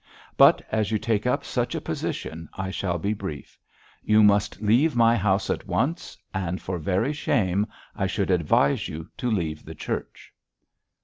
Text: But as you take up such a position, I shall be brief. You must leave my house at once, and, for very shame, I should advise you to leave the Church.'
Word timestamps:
But 0.35 0.63
as 0.71 0.89
you 0.91 0.97
take 0.97 1.27
up 1.27 1.45
such 1.45 1.75
a 1.75 1.79
position, 1.79 2.49
I 2.55 2.71
shall 2.71 2.97
be 2.97 3.13
brief. 3.13 3.55
You 4.01 4.23
must 4.23 4.59
leave 4.59 4.95
my 4.95 5.15
house 5.15 5.47
at 5.51 5.67
once, 5.67 6.17
and, 6.33 6.59
for 6.59 6.79
very 6.79 7.13
shame, 7.13 7.67
I 7.95 8.07
should 8.07 8.31
advise 8.31 8.89
you 8.89 9.09
to 9.17 9.29
leave 9.29 9.63
the 9.63 9.75
Church.' 9.75 10.33